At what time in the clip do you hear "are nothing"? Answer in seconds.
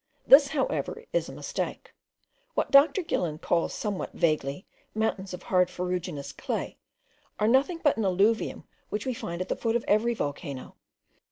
7.39-7.79